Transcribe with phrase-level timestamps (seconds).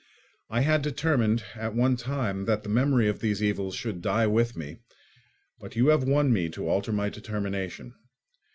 [0.49, 4.57] I had determined at one time that the memory of these evils should die with
[4.57, 4.79] me,
[5.59, 7.93] but you have won me to alter my determination.